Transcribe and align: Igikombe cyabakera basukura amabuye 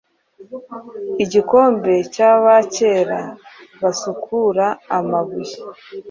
Igikombe 1.23 1.93
cyabakera 2.13 3.19
basukura 3.81 4.65
amabuye 4.97 5.55